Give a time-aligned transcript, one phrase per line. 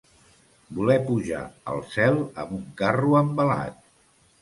[0.77, 1.43] Voler pujar
[1.75, 3.83] al cel amb un carro envelat.